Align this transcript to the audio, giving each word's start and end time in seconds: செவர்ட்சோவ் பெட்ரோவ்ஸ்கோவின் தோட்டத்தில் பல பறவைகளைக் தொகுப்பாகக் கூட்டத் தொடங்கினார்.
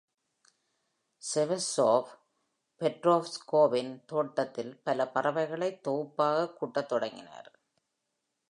செவர்ட்சோவ் 1.35 2.07
பெட்ரோவ்ஸ்கோவின் 2.79 4.05
தோட்டத்தில் 4.05 4.81
பல 4.83 5.11
பறவைகளைக் 5.13 5.81
தொகுப்பாகக் 5.87 6.53
கூட்டத் 6.53 6.87
தொடங்கினார். 6.87 7.59